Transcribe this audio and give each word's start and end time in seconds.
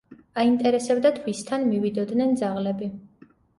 აინტერესებდათ, 0.43 1.19
ვისთან 1.27 1.67
მივიდოდნენ 1.75 2.35
ძაღლები. 2.43 2.93